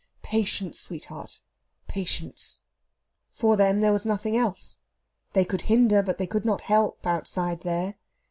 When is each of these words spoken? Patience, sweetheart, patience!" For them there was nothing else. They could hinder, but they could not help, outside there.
Patience, 0.23 0.79
sweetheart, 0.79 1.41
patience!" 1.87 2.63
For 3.33 3.55
them 3.55 3.81
there 3.81 3.91
was 3.91 4.03
nothing 4.03 4.35
else. 4.35 4.79
They 5.33 5.45
could 5.45 5.61
hinder, 5.69 6.01
but 6.01 6.17
they 6.17 6.25
could 6.25 6.43
not 6.43 6.61
help, 6.61 7.05
outside 7.05 7.61
there. 7.61 7.97